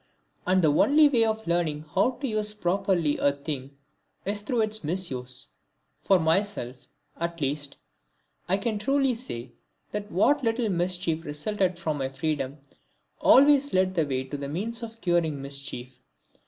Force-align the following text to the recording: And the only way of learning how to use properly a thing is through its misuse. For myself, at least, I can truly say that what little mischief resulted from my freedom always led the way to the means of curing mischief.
And 0.47 0.63
the 0.63 0.71
only 0.73 1.07
way 1.09 1.23
of 1.25 1.45
learning 1.45 1.85
how 1.93 2.17
to 2.21 2.27
use 2.27 2.55
properly 2.55 3.19
a 3.19 3.33
thing 3.33 3.77
is 4.25 4.41
through 4.41 4.61
its 4.61 4.83
misuse. 4.83 5.49
For 6.01 6.17
myself, 6.17 6.87
at 7.17 7.39
least, 7.39 7.77
I 8.49 8.57
can 8.57 8.79
truly 8.79 9.13
say 9.13 9.51
that 9.91 10.11
what 10.11 10.43
little 10.43 10.69
mischief 10.69 11.23
resulted 11.23 11.77
from 11.77 11.99
my 11.99 12.09
freedom 12.09 12.57
always 13.19 13.73
led 13.73 13.93
the 13.93 14.07
way 14.07 14.23
to 14.23 14.37
the 14.37 14.49
means 14.49 14.81
of 14.81 14.99
curing 15.01 15.39
mischief. 15.39 15.99